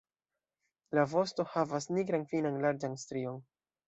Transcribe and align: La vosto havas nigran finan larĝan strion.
La 0.99 1.03
vosto 1.11 1.45
havas 1.55 1.87
nigran 1.97 2.25
finan 2.31 2.57
larĝan 2.65 2.97
strion. 3.03 3.37